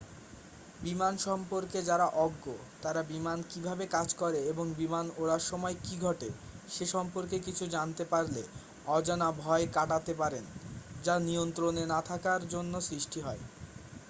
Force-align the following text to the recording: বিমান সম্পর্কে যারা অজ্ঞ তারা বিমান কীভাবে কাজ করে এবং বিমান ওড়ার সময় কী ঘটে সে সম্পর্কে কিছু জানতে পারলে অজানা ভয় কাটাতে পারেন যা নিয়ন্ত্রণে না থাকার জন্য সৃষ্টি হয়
বিমান 0.81 1.13
সম্পর্কে 1.19 1.79
যারা 1.83 2.07
অজ্ঞ 2.19 2.45
তারা 2.81 3.01
বিমান 3.03 3.39
কীভাবে 3.49 3.85
কাজ 3.87 4.09
করে 4.13 4.39
এবং 4.51 4.65
বিমান 4.77 5.05
ওড়ার 5.17 5.43
সময় 5.49 5.75
কী 5.83 5.95
ঘটে 5.99 6.29
সে 6.69 6.85
সম্পর্কে 6.87 7.37
কিছু 7.39 7.63
জানতে 7.67 8.03
পারলে 8.05 8.41
অজানা 8.89 9.29
ভয় 9.39 9.65
কাটাতে 9.73 10.13
পারেন 10.13 10.45
যা 11.03 11.15
নিয়ন্ত্রণে 11.19 11.83
না 11.85 11.99
থাকার 12.09 12.41
জন্য 12.53 12.73
সৃষ্টি 12.81 13.19
হয় 13.21 13.41